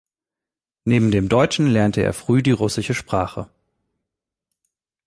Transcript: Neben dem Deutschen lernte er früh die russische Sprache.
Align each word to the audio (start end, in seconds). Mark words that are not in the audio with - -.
Neben 0.83 1.11
dem 1.11 1.29
Deutschen 1.29 1.67
lernte 1.67 2.01
er 2.01 2.13
früh 2.13 2.41
die 2.41 2.49
russische 2.49 2.95
Sprache. 2.95 3.51